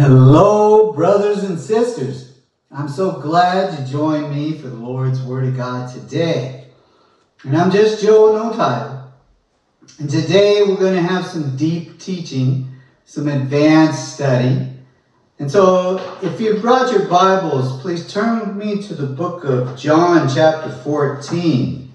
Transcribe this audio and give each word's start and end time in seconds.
Hello, 0.00 0.94
brothers 0.94 1.44
and 1.44 1.60
sisters. 1.60 2.38
I'm 2.72 2.88
so 2.88 3.20
glad 3.20 3.78
you 3.78 3.84
joined 3.84 4.34
me 4.34 4.56
for 4.56 4.68
the 4.68 4.76
Lord's 4.76 5.20
Word 5.20 5.44
of 5.44 5.58
God 5.58 5.92
today. 5.92 6.68
And 7.42 7.54
I'm 7.54 7.70
just 7.70 8.02
Joe 8.02 8.32
No 8.34 8.56
Title. 8.56 9.12
And 9.98 10.08
today 10.08 10.62
we're 10.62 10.78
going 10.78 10.94
to 10.94 11.02
have 11.02 11.26
some 11.26 11.54
deep 11.54 11.98
teaching, 12.00 12.74
some 13.04 13.28
advanced 13.28 14.14
study. 14.14 14.70
And 15.38 15.50
so 15.50 16.18
if 16.22 16.40
you 16.40 16.54
brought 16.60 16.90
your 16.90 17.06
Bibles, 17.06 17.82
please 17.82 18.10
turn 18.10 18.40
with 18.40 18.56
me 18.56 18.82
to 18.84 18.94
the 18.94 19.06
book 19.06 19.44
of 19.44 19.78
John, 19.78 20.34
chapter 20.34 20.72
14. 20.76 21.92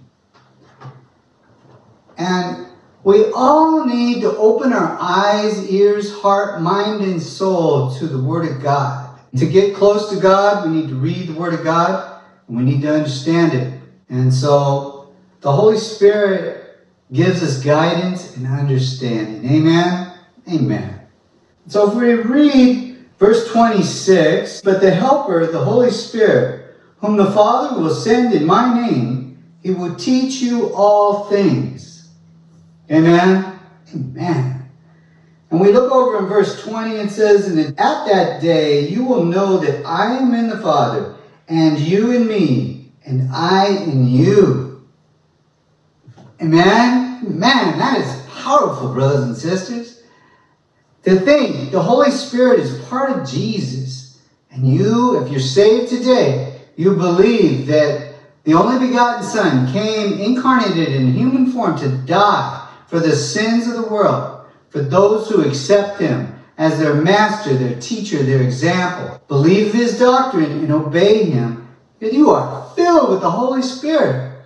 And 2.19 2.64
we 3.05 3.31
all 3.33 3.85
need 3.85 4.21
to 4.21 4.35
open 4.35 4.73
our 4.73 4.97
eyes, 4.99 5.69
ears, 5.69 6.11
heart, 6.11 6.59
mind, 6.59 7.03
and 7.03 7.21
soul 7.21 7.93
to 7.93 8.07
the 8.07 8.17
Word 8.19 8.51
of 8.51 8.63
God. 8.63 9.19
To 9.37 9.45
get 9.45 9.75
close 9.75 10.09
to 10.09 10.19
God, 10.19 10.67
we 10.67 10.75
need 10.75 10.89
to 10.89 10.95
read 10.95 11.27
the 11.27 11.39
Word 11.39 11.53
of 11.53 11.63
God 11.63 12.19
and 12.47 12.57
we 12.57 12.63
need 12.63 12.81
to 12.81 12.91
understand 12.91 13.53
it. 13.53 13.79
And 14.09 14.33
so 14.33 15.13
the 15.41 15.51
Holy 15.51 15.77
Spirit 15.77 16.79
gives 17.13 17.43
us 17.43 17.63
guidance 17.63 18.35
and 18.37 18.47
understanding. 18.47 19.51
Amen? 19.51 20.11
Amen. 20.51 20.99
So 21.67 21.87
if 21.87 21.95
we 21.95 22.13
read 22.13 23.05
verse 23.19 23.47
26, 23.51 24.61
but 24.61 24.81
the 24.81 24.89
Helper, 24.89 25.45
the 25.45 25.63
Holy 25.63 25.91
Spirit, 25.91 26.75
whom 26.97 27.17
the 27.17 27.31
Father 27.31 27.79
will 27.79 27.93
send 27.93 28.33
in 28.33 28.47
my 28.47 28.89
name, 28.89 29.43
he 29.61 29.69
will 29.69 29.93
teach 29.93 30.41
you 30.41 30.73
all 30.73 31.25
things 31.25 31.94
Amen? 32.91 33.59
Amen. 33.93 34.69
And 35.49 35.59
we 35.59 35.71
look 35.71 35.91
over 35.91 36.19
in 36.19 36.25
verse 36.25 36.61
20, 36.63 36.95
it 36.95 37.09
says, 37.09 37.47
And 37.47 37.59
at 37.79 38.05
that 38.07 38.41
day 38.41 38.87
you 38.87 39.03
will 39.03 39.25
know 39.25 39.57
that 39.57 39.85
I 39.85 40.17
am 40.17 40.33
in 40.33 40.49
the 40.49 40.57
Father, 40.57 41.15
and 41.47 41.79
you 41.79 42.11
in 42.11 42.27
me, 42.27 42.91
and 43.05 43.29
I 43.31 43.69
in 43.69 44.07
you. 44.07 44.85
Amen? 46.41 47.21
Man, 47.21 47.79
that 47.79 47.99
is 47.99 48.21
powerful, 48.29 48.93
brothers 48.93 49.23
and 49.23 49.37
sisters. 49.37 50.03
To 51.03 51.19
think 51.19 51.71
the 51.71 51.81
Holy 51.81 52.11
Spirit 52.11 52.59
is 52.59 52.83
part 52.85 53.11
of 53.11 53.29
Jesus, 53.29 54.19
and 54.51 54.67
you, 54.67 55.23
if 55.23 55.31
you're 55.31 55.39
saved 55.39 55.89
today, 55.89 56.61
you 56.75 56.95
believe 56.95 57.67
that 57.67 58.15
the 58.43 58.53
only 58.53 58.87
begotten 58.87 59.23
Son 59.23 59.71
came 59.71 60.19
incarnated 60.19 60.89
in 60.89 61.13
human 61.13 61.51
form 61.51 61.77
to 61.79 61.89
die 61.89 62.64
for 62.95 63.01
the 63.01 63.13
sins 63.13 63.67
of 63.67 63.73
the 63.73 63.89
world, 63.89 64.45
for 64.69 64.79
those 64.79 65.27
who 65.27 65.45
accept 65.45 65.99
him 65.99 66.33
as 66.57 66.79
their 66.79 66.93
master, 66.93 67.53
their 67.53 67.77
teacher, 67.81 68.23
their 68.23 68.41
example, 68.41 69.21
believe 69.27 69.73
his 69.73 69.99
doctrine 69.99 70.49
and 70.49 70.71
obey 70.71 71.25
him, 71.25 71.67
then 71.99 72.13
you 72.13 72.29
are 72.29 72.71
filled 72.73 73.09
with 73.09 73.19
the 73.19 73.29
Holy 73.29 73.61
Spirit. 73.61 74.41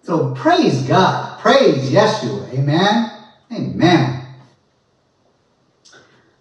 So 0.00 0.34
praise 0.34 0.84
God. 0.84 1.38
Praise 1.40 1.90
Yeshua. 1.90 2.54
Amen. 2.54 3.10
Amen. 3.52 4.26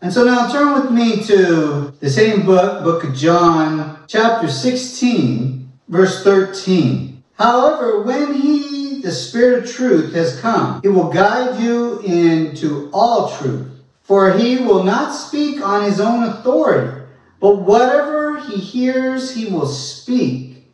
And 0.01 0.13
so 0.13 0.23
now 0.23 0.49
turn 0.49 0.81
with 0.81 0.89
me 0.89 1.21
to 1.25 1.93
the 1.99 2.09
same 2.09 2.45
book, 2.45 2.85
book 2.85 3.03
of 3.03 3.13
John, 3.13 4.05
chapter 4.07 4.47
16, 4.47 5.69
verse 5.89 6.23
13. 6.23 7.21
However, 7.33 8.03
when 8.03 8.35
he 8.35 8.70
the 9.03 9.11
Spirit 9.11 9.63
of 9.63 9.71
truth 9.71 10.13
has 10.13 10.39
come. 10.39 10.81
He 10.81 10.87
will 10.87 11.11
guide 11.11 11.61
you 11.61 11.99
into 12.01 12.89
all 12.93 13.35
truth. 13.37 13.67
For 14.03 14.33
he 14.33 14.57
will 14.57 14.83
not 14.83 15.11
speak 15.11 15.61
on 15.65 15.83
his 15.83 15.99
own 15.99 16.23
authority, 16.23 17.05
but 17.39 17.57
whatever 17.57 18.39
he 18.39 18.57
hears, 18.57 19.33
he 19.33 19.45
will 19.45 19.67
speak. 19.67 20.65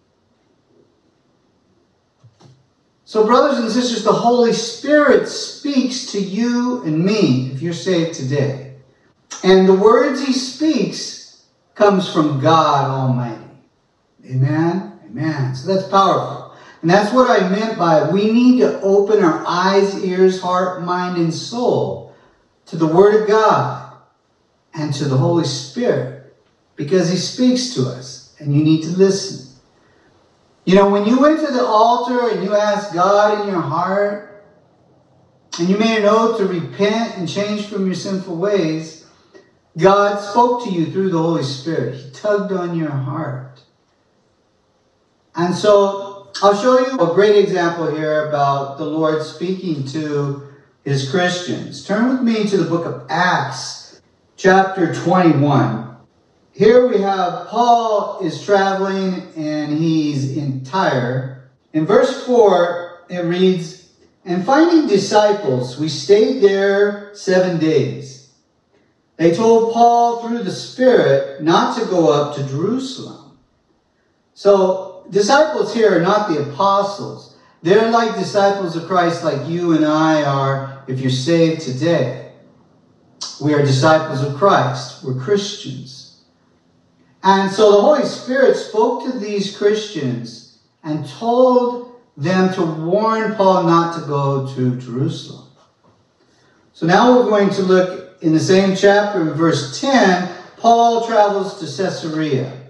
So, 3.06 3.26
brothers 3.26 3.60
and 3.60 3.72
sisters, 3.72 4.04
the 4.04 4.12
Holy 4.12 4.54
Spirit 4.54 5.28
speaks 5.28 6.12
to 6.12 6.20
you 6.20 6.84
and 6.84 7.06
me 7.06 7.52
if 7.54 7.62
you're 7.62 7.74
saved 7.74 8.16
today. 8.16 8.76
And 9.44 9.68
the 9.68 9.76
words 9.76 10.26
he 10.26 10.34
speaks 10.34 11.46
comes 11.76 12.12
from 12.12 12.42
God 12.42 12.90
Almighty. 12.90 13.44
Amen? 14.26 15.00
Amen. 15.06 15.56
So 15.56 15.74
that's 15.74 15.88
powerful. 15.88 16.47
And 16.82 16.90
that's 16.90 17.14
what 17.14 17.30
I 17.30 17.50
meant 17.50 17.78
by 17.78 18.10
we 18.10 18.32
need 18.32 18.60
to 18.60 18.80
open 18.82 19.24
our 19.24 19.44
eyes, 19.48 20.04
ears, 20.04 20.42
heart, 20.42 20.84
mind, 20.84 21.18
and 21.18 21.34
soul 21.34 22.16
to 22.68 22.76
the 22.76 22.88
Word 22.88 23.22
of 23.22 23.28
God 23.28 23.94
and 24.74 24.94
to 24.94 25.06
the 25.06 25.18
Holy 25.18 25.46
Spirit 25.46 26.36
because 26.76 27.10
He 27.10 27.18
speaks 27.18 27.74
to 27.74 27.88
us 27.88 28.36
and 28.40 28.54
you 28.54 28.64
need 28.64 28.84
to 28.84 28.90
listen. 28.90 29.56
You 30.66 30.76
know, 30.76 30.90
when 30.90 31.06
you 31.06 31.20
went 31.20 31.40
to 31.40 31.52
the 31.52 31.66
altar 31.66 32.30
and 32.30 32.44
you 32.44 32.54
asked 32.54 32.94
God 32.94 33.42
in 33.42 33.48
your 33.48 33.62
heart 33.62 34.46
and 35.58 35.70
you 35.70 35.78
made 35.78 36.00
an 36.00 36.06
oath 36.06 36.38
to 36.38 36.46
repent 36.46 37.18
and 37.18 37.28
change 37.28 37.68
from 37.68 37.86
your 37.86 37.96
sinful 37.96 38.36
ways, 38.36 39.08
God 39.78 40.20
spoke 40.20 40.64
to 40.66 40.70
you 40.70 40.92
through 40.92 41.10
the 41.10 41.22
Holy 41.22 41.44
Spirit. 41.44 41.96
He 41.96 42.12
tugged 42.12 42.52
on 42.52 42.78
your 42.78 42.90
heart. 42.90 43.62
And 45.36 45.56
so 45.56 46.07
I'll 46.40 46.56
show 46.56 46.80
you 46.80 47.00
a 47.00 47.16
great 47.16 47.36
example 47.36 47.90
here 47.96 48.28
about 48.28 48.78
the 48.78 48.86
Lord 48.86 49.24
speaking 49.24 49.86
to 49.88 50.44
his 50.84 51.10
Christians. 51.10 51.84
Turn 51.84 52.10
with 52.10 52.22
me 52.22 52.48
to 52.48 52.58
the 52.58 52.70
book 52.70 52.86
of 52.86 53.08
Acts, 53.10 54.02
chapter 54.36 54.94
21. 54.94 55.96
Here 56.52 56.88
we 56.88 57.02
have 57.02 57.48
Paul 57.48 58.20
is 58.22 58.46
traveling 58.46 59.34
and 59.36 59.80
he's 59.80 60.38
in 60.38 60.64
Tyre. 60.64 61.50
In 61.74 61.88
verse 61.88 62.24
4, 62.28 63.06
it 63.10 63.22
reads, 63.22 63.94
And 64.24 64.46
finding 64.46 64.88
disciples, 64.88 65.80
we 65.80 65.90
stayed 65.90 66.44
there 66.44 67.16
seven 67.16 67.58
days. 67.58 68.32
They 69.16 69.34
told 69.34 69.74
Paul 69.74 70.22
through 70.22 70.44
the 70.44 70.52
Spirit 70.52 71.42
not 71.42 71.80
to 71.80 71.86
go 71.86 72.12
up 72.12 72.36
to 72.36 72.48
Jerusalem. 72.48 73.40
So 74.36 74.97
disciples 75.10 75.74
here 75.74 75.98
are 75.98 76.02
not 76.02 76.30
the 76.30 76.50
apostles. 76.50 77.38
They're 77.64 77.90
like 77.90 78.16
disciples 78.16 78.76
of 78.76 78.88
Christ, 78.88 79.24
like 79.24 79.48
you 79.48 79.74
and 79.74 79.86
I 79.86 80.24
are 80.24 80.84
if 80.88 81.00
you're 81.00 81.10
saved 81.10 81.62
today. 81.62 82.32
We 83.42 83.54
are 83.54 83.62
disciples 83.62 84.24
of 84.24 84.36
Christ. 84.36 85.04
We're 85.04 85.20
Christians. 85.20 86.22
And 87.24 87.52
so 87.52 87.72
the 87.72 87.82
Holy 87.82 88.06
Spirit 88.06 88.56
spoke 88.56 89.04
to 89.04 89.20
these 89.20 89.58
Christians 89.58 90.60
and 90.84 91.08
told 91.08 92.00
them 92.16 92.54
to 92.54 92.64
warn 92.64 93.36
Paul 93.36 93.64
not 93.64 94.00
to 94.00 94.08
go 94.08 94.54
to 94.56 94.80
Jerusalem. 94.80 95.48
So 96.74 96.86
now 96.86 97.18
we're 97.18 97.30
going 97.30 97.50
to 97.52 97.64
look 97.64 98.22
in 98.22 98.34
the 98.34 98.40
same 98.40 98.76
chapter 98.76 99.24
verse 99.34 99.80
10. 99.82 100.32
Paul 100.58 101.06
travels 101.06 101.60
to 101.60 101.66
Caesarea. 101.66 102.67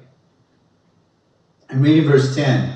I'm 1.69 1.81
reading 1.81 2.09
verse 2.09 2.33
10. 2.33 2.73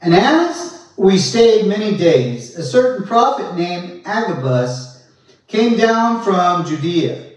And 0.00 0.14
as 0.14 0.88
we 0.96 1.18
stayed 1.18 1.66
many 1.66 1.96
days, 1.96 2.56
a 2.56 2.64
certain 2.64 3.06
prophet 3.06 3.54
named 3.54 4.02
Agabus 4.06 5.06
came 5.46 5.76
down 5.76 6.22
from 6.22 6.64
Judea. 6.64 7.32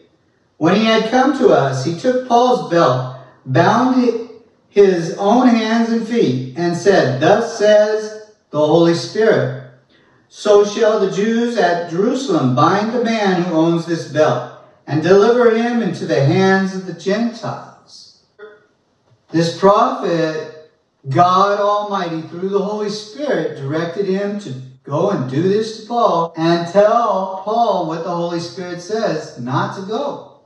When 0.58 0.76
he 0.76 0.86
had 0.86 1.12
come 1.12 1.38
to 1.40 1.50
us, 1.50 1.84
he 1.84 2.00
took 2.00 2.28
Paul's 2.28 2.72
belt, 2.72 3.18
bound 3.46 4.30
his 4.70 5.18
own 5.18 5.48
hands 5.48 5.90
and 5.90 6.08
feet, 6.08 6.58
and 6.58 6.78
said, 6.78 7.20
Thus 7.20 7.58
says 7.58 8.31
the 8.52 8.60
Holy 8.60 8.94
Spirit, 8.94 9.72
So 10.30 10.64
shall 10.64 11.00
the 11.00 11.12
Jews 11.12 11.58
at 11.58 11.90
Jerusalem 11.90 12.56
bind 12.56 12.94
the 12.94 13.04
man 13.04 13.44
who 13.44 13.56
owns 13.56 13.86
this 13.86 14.08
belt, 14.08 14.54
and 14.88 15.04
deliver 15.04 15.56
him 15.56 15.81
into 15.81 16.06
the 16.06 16.24
hands 16.24 16.75
of 16.75 16.86
the 16.86 16.94
Gentiles. 16.94 18.24
This 19.30 19.60
prophet 19.60 20.61
God 21.09 21.59
Almighty, 21.59 22.21
through 22.27 22.50
the 22.50 22.62
Holy 22.62 22.89
Spirit, 22.89 23.57
directed 23.57 24.06
him 24.06 24.39
to 24.42 24.53
go 24.83 25.09
and 25.09 25.30
do 25.30 25.42
this 25.42 25.81
to 25.81 25.88
Paul 25.88 26.33
and 26.38 26.71
tell 26.71 27.42
Paul 27.44 27.88
what 27.88 28.03
the 28.03 28.15
Holy 28.15 28.39
Spirit 28.39 28.81
says 28.81 29.39
not 29.39 29.75
to 29.77 29.81
go. 29.88 30.42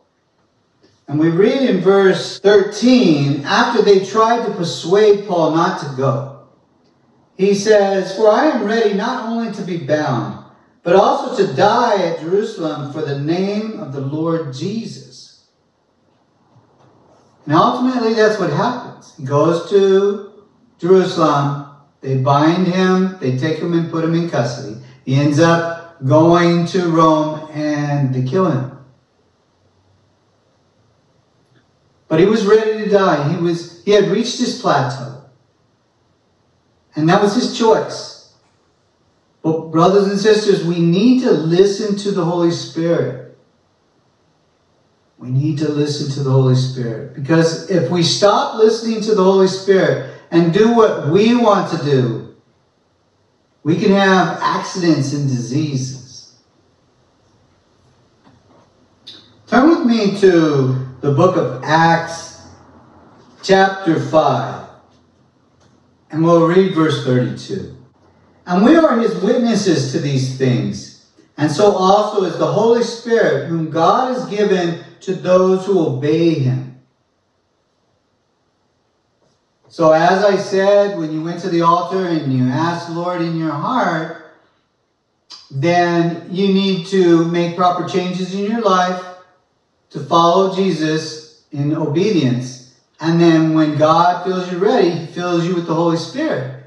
And 1.07 1.19
we 1.19 1.29
read 1.29 1.69
in 1.69 1.81
verse 1.81 2.39
13, 2.39 3.43
after 3.45 3.81
they 3.81 4.03
tried 4.03 4.45
to 4.45 4.53
persuade 4.53 5.27
Paul 5.27 5.51
not 5.51 5.79
to 5.81 5.93
go, 5.97 6.47
he 7.37 7.53
says, 7.53 8.15
For 8.15 8.29
I 8.29 8.45
am 8.45 8.63
ready 8.63 8.93
not 8.93 9.29
only 9.29 9.51
to 9.53 9.61
be 9.61 9.77
bound, 9.77 10.45
but 10.83 10.95
also 10.95 11.45
to 11.45 11.53
die 11.53 12.01
at 12.01 12.21
Jerusalem 12.21 12.93
for 12.93 13.01
the 13.01 13.19
name 13.19 13.79
of 13.79 13.91
the 13.91 13.99
Lord 13.99 14.53
Jesus. 14.53 15.47
And 17.45 17.53
ultimately, 17.53 18.13
that's 18.13 18.39
what 18.39 18.51
happens. 18.51 19.15
He 19.17 19.25
goes 19.25 19.69
to 19.69 20.31
Jerusalem. 20.79 21.65
They 22.01 22.17
bind 22.17 22.67
him, 22.67 23.17
they 23.19 23.37
take 23.37 23.57
him 23.57 23.73
and 23.73 23.89
put 23.89 24.03
him 24.03 24.13
in 24.13 24.29
custody. 24.29 24.77
He 25.05 25.15
ends 25.15 25.39
up 25.39 26.05
going 26.05 26.65
to 26.67 26.89
Rome 26.89 27.49
and 27.51 28.13
they 28.13 28.23
kill 28.23 28.49
him. 28.49 28.77
But 32.07 32.19
he 32.19 32.25
was 32.25 32.45
ready 32.45 32.83
to 32.83 32.89
die. 32.89 33.29
He 33.29 33.37
was 33.37 33.83
he 33.83 33.91
had 33.91 34.09
reached 34.09 34.37
his 34.37 34.61
plateau. 34.61 35.23
And 36.95 37.09
that 37.09 37.21
was 37.21 37.35
his 37.35 37.57
choice. 37.57 38.33
But 39.41 39.71
brothers 39.71 40.07
and 40.07 40.19
sisters, 40.19 40.63
we 40.63 40.79
need 40.79 41.21
to 41.23 41.31
listen 41.31 41.95
to 41.97 42.11
the 42.11 42.23
Holy 42.23 42.51
Spirit. 42.51 43.37
We 45.17 45.29
need 45.29 45.57
to 45.59 45.69
listen 45.69 46.11
to 46.13 46.23
the 46.23 46.31
Holy 46.31 46.55
Spirit. 46.55 47.15
Because 47.15 47.69
if 47.69 47.89
we 47.89 48.03
stop 48.03 48.55
listening 48.55 49.01
to 49.01 49.15
the 49.15 49.23
Holy 49.23 49.47
Spirit 49.47 50.14
and 50.31 50.53
do 50.53 50.75
what 50.75 51.09
we 51.09 51.35
want 51.35 51.71
to 51.71 51.85
do, 51.85 52.35
we 53.63 53.75
can 53.77 53.91
have 53.91 54.37
accidents 54.41 55.13
and 55.13 55.27
diseases. 55.27 56.37
Turn 59.47 59.69
with 59.69 59.85
me 59.85 60.19
to 60.19 60.87
the 61.01 61.11
book 61.11 61.35
of 61.35 61.63
Acts, 61.63 62.47
chapter 63.43 63.99
5, 63.99 64.69
and 66.11 66.23
we'll 66.23 66.47
read 66.47 66.73
verse 66.73 67.03
32. 67.03 67.75
And 68.47 68.65
we 68.65 68.75
are 68.75 68.99
his 68.99 69.15
witnesses 69.21 69.91
to 69.91 69.99
these 69.99 70.37
things, 70.37 71.11
and 71.37 71.51
so 71.51 71.75
also 71.75 72.23
is 72.23 72.37
the 72.37 72.51
Holy 72.51 72.83
Spirit, 72.83 73.47
whom 73.47 73.69
God 73.69 74.13
has 74.13 74.25
given 74.29 74.83
to 75.01 75.13
those 75.13 75.65
who 75.65 75.79
obey 75.79 76.35
him. 76.35 76.74
So, 79.67 79.91
as 79.91 80.23
I 80.23 80.37
said, 80.37 80.97
when 80.97 81.11
you 81.11 81.23
went 81.23 81.41
to 81.41 81.49
the 81.49 81.61
altar 81.61 82.07
and 82.07 82.31
you 82.31 82.47
asked 82.47 82.89
Lord 82.89 83.21
in 83.21 83.37
your 83.37 83.51
heart, 83.51 84.25
then 85.49 86.27
you 86.31 86.53
need 86.53 86.87
to 86.87 87.25
make 87.25 87.55
proper 87.55 87.87
changes 87.87 88.33
in 88.33 88.45
your 88.45 88.61
life 88.61 89.03
to 89.89 90.03
follow 90.03 90.55
Jesus 90.55 91.43
in 91.51 91.75
obedience. 91.75 92.75
And 92.99 93.19
then 93.19 93.53
when 93.53 93.77
God 93.77 94.23
feels 94.23 94.51
you 94.51 94.57
ready, 94.57 94.91
He 94.91 95.05
fills 95.07 95.45
you 95.45 95.55
with 95.55 95.67
the 95.67 95.73
Holy 95.73 95.97
Spirit. 95.97 96.63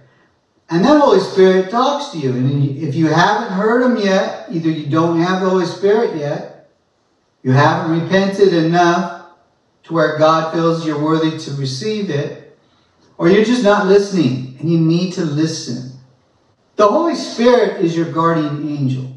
And 0.71 0.85
that 0.85 1.01
Holy 1.01 1.21
Spirit 1.21 1.71
talks 1.71 2.11
to 2.13 2.19
you. 2.19 2.33
And 2.33 2.79
if 2.79 2.95
you 2.95 3.07
haven't 3.07 3.53
heard 3.53 3.83
Him 3.83 3.97
yet, 3.97 4.47
either 4.51 4.69
you 4.69 4.87
don't 4.87 5.21
have 5.21 5.41
the 5.41 5.49
Holy 5.49 5.65
Spirit 5.65 6.17
yet, 6.17 6.69
you 7.43 7.53
haven't 7.53 8.03
repented 8.03 8.53
enough 8.53 9.27
to 9.85 9.95
where 9.95 10.19
God 10.19 10.53
feels 10.53 10.87
you're 10.87 11.03
worthy 11.03 11.39
to 11.39 11.51
receive 11.53 12.11
it, 12.11 12.48
or 13.19 13.29
you're 13.29 13.45
just 13.45 13.65
not 13.65 13.87
listening 13.87 14.57
and 14.61 14.71
you 14.71 14.79
need 14.79 15.13
to 15.15 15.25
listen. 15.25 15.99
The 16.77 16.87
Holy 16.87 17.17
Spirit 17.17 17.85
is 17.85 17.97
your 17.97 18.11
guardian 18.11 18.69
angel. 18.69 19.13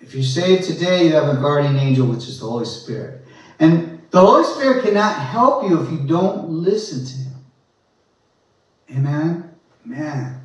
If 0.00 0.14
you're 0.14 0.22
saved 0.22 0.64
today, 0.64 1.06
you 1.06 1.14
have 1.14 1.34
a 1.34 1.40
guardian 1.40 1.76
angel, 1.78 2.06
which 2.06 2.28
is 2.28 2.38
the 2.38 2.46
Holy 2.46 2.66
Spirit. 2.66 3.22
And 3.58 4.02
the 4.10 4.20
Holy 4.20 4.44
Spirit 4.44 4.84
cannot 4.84 5.18
help 5.18 5.68
you 5.68 5.82
if 5.82 5.90
you 5.90 6.06
don't 6.06 6.50
listen 6.50 7.06
to 7.06 7.16
Him. 7.16 7.34
Amen? 8.98 9.50
Amen. 9.86 10.40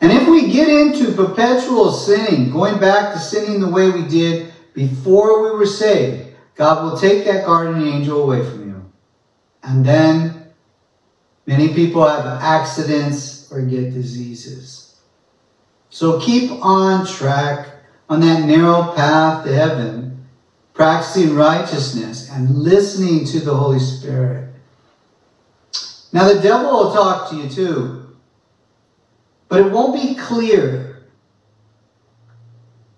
And 0.00 0.10
if 0.10 0.26
we 0.26 0.50
get 0.50 0.68
into 0.68 1.12
perpetual 1.12 1.92
sinning, 1.92 2.50
going 2.50 2.80
back 2.80 3.12
to 3.12 3.20
sinning 3.20 3.60
the 3.60 3.68
way 3.68 3.90
we 3.90 4.08
did 4.08 4.52
before 4.72 5.44
we 5.44 5.56
were 5.56 5.66
saved, 5.66 6.34
God 6.54 6.82
will 6.82 6.98
take 6.98 7.24
that 7.26 7.44
guardian 7.44 7.86
angel 7.86 8.22
away 8.22 8.42
from 8.42 8.68
you. 8.68 8.92
And 9.62 9.84
then 9.84 10.31
Many 11.46 11.74
people 11.74 12.06
have 12.06 12.24
accidents 12.24 13.50
or 13.50 13.62
get 13.62 13.92
diseases. 13.92 14.96
So 15.90 16.20
keep 16.20 16.50
on 16.64 17.06
track 17.06 17.68
on 18.08 18.20
that 18.20 18.46
narrow 18.46 18.92
path 18.94 19.44
to 19.44 19.52
heaven, 19.52 20.26
practicing 20.72 21.34
righteousness 21.34 22.30
and 22.30 22.58
listening 22.58 23.24
to 23.26 23.40
the 23.40 23.54
Holy 23.54 23.80
Spirit. 23.80 24.54
Now, 26.12 26.32
the 26.32 26.40
devil 26.40 26.70
will 26.70 26.92
talk 26.92 27.30
to 27.30 27.36
you 27.36 27.48
too, 27.48 28.16
but 29.48 29.60
it 29.60 29.72
won't 29.72 29.94
be 29.94 30.14
clear. 30.14 31.02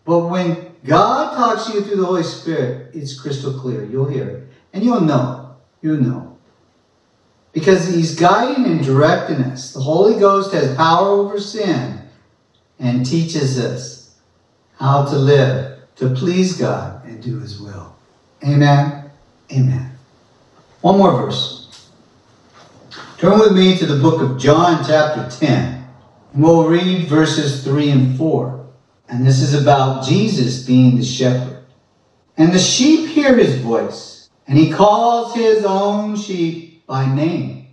But 0.04 0.26
when 0.26 0.74
God 0.84 1.34
talks 1.34 1.66
to 1.66 1.74
you 1.74 1.84
through 1.84 1.96
the 1.96 2.04
Holy 2.04 2.22
Spirit, 2.22 2.94
it's 2.94 3.18
crystal 3.18 3.58
clear. 3.58 3.84
You'll 3.84 4.08
hear 4.08 4.28
it. 4.28 4.48
And 4.72 4.84
you'll 4.84 5.00
know. 5.00 5.56
You'll 5.80 6.00
know 6.00 6.33
because 7.54 7.86
he's 7.86 8.16
guiding 8.16 8.66
and 8.66 8.84
directing 8.84 9.36
us. 9.36 9.72
The 9.72 9.80
Holy 9.80 10.18
Ghost 10.18 10.52
has 10.52 10.76
power 10.76 11.08
over 11.08 11.40
sin 11.40 12.00
and 12.80 13.06
teaches 13.06 13.58
us 13.58 14.16
how 14.78 15.06
to 15.06 15.16
live, 15.16 15.78
to 15.96 16.10
please 16.10 16.58
God 16.58 17.06
and 17.06 17.22
do 17.22 17.38
his 17.38 17.60
will. 17.60 17.96
Amen. 18.42 19.10
Amen. 19.52 19.92
One 20.80 20.98
more 20.98 21.12
verse. 21.12 21.88
Turn 23.18 23.38
with 23.38 23.52
me 23.52 23.78
to 23.78 23.86
the 23.86 24.02
book 24.02 24.20
of 24.20 24.38
John, 24.38 24.84
chapter 24.84 25.30
10. 25.38 25.86
And 26.34 26.42
we'll 26.42 26.68
read 26.68 27.06
verses 27.06 27.62
3 27.62 27.90
and 27.90 28.18
4. 28.18 28.66
And 29.08 29.24
this 29.24 29.40
is 29.40 29.54
about 29.54 30.04
Jesus 30.04 30.66
being 30.66 30.96
the 30.96 31.04
shepherd. 31.04 31.64
And 32.36 32.52
the 32.52 32.58
sheep 32.58 33.10
hear 33.10 33.36
his 33.36 33.60
voice, 33.60 34.28
and 34.48 34.58
he 34.58 34.72
calls 34.72 35.34
his 35.36 35.64
own 35.64 36.16
sheep 36.16 36.73
by 36.86 37.12
name 37.12 37.66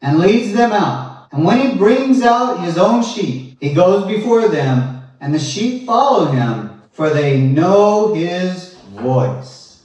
and 0.00 0.18
leads 0.18 0.52
them 0.52 0.72
out. 0.72 1.28
And 1.32 1.44
when 1.44 1.60
he 1.60 1.76
brings 1.76 2.22
out 2.22 2.64
his 2.64 2.78
own 2.78 3.02
sheep, 3.02 3.56
he 3.60 3.72
goes 3.72 4.06
before 4.06 4.48
them, 4.48 5.02
and 5.20 5.34
the 5.34 5.38
sheep 5.38 5.86
follow 5.86 6.26
him, 6.26 6.82
for 6.92 7.10
they 7.10 7.40
know 7.40 8.14
his 8.14 8.74
voice. 8.74 9.82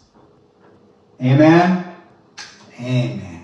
Amen. 1.21 1.95
Amen. 2.79 3.38